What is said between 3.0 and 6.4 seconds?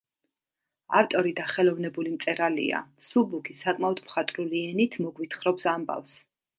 მსუბუქი, საკმაოდ მხატვრული ენით მოგვითხრობს ამბავს.